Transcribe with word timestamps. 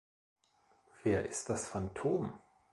Wer 1.03 1.29
ist 1.29 1.51
das 1.51 1.67
Phantom? 1.67 2.33